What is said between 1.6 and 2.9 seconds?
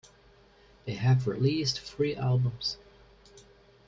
three albums.